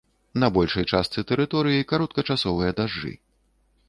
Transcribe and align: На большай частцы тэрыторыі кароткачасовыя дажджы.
На 0.43 0.47
большай 0.53 0.85
частцы 0.91 1.23
тэрыторыі 1.31 1.87
кароткачасовыя 1.91 2.71
дажджы. 2.81 3.13